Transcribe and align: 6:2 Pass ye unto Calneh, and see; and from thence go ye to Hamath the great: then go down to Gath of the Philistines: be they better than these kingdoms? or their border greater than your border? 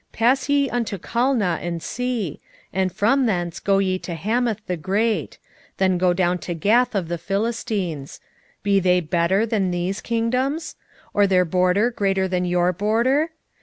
6:2 0.11 0.11
Pass 0.13 0.49
ye 0.49 0.67
unto 0.71 0.97
Calneh, 0.97 1.59
and 1.61 1.83
see; 1.83 2.39
and 2.73 2.91
from 2.91 3.27
thence 3.27 3.59
go 3.59 3.77
ye 3.77 3.99
to 3.99 4.15
Hamath 4.15 4.65
the 4.65 4.75
great: 4.75 5.37
then 5.77 5.99
go 5.99 6.11
down 6.11 6.39
to 6.39 6.55
Gath 6.55 6.95
of 6.95 7.07
the 7.07 7.19
Philistines: 7.19 8.19
be 8.63 8.79
they 8.79 8.99
better 8.99 9.45
than 9.45 9.69
these 9.69 10.01
kingdoms? 10.01 10.75
or 11.13 11.27
their 11.27 11.45
border 11.45 11.91
greater 11.91 12.27
than 12.27 12.45
your 12.45 12.73
border? 12.73 13.29